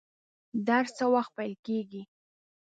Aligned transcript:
درس 0.67 0.89
څه 0.97 1.05
وخت 1.13 1.31
پیل 1.37 1.53
کیږي؟ 1.65 2.01